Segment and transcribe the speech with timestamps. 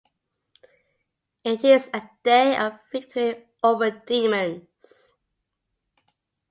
[1.43, 5.13] It is "a day of Victory over Demons".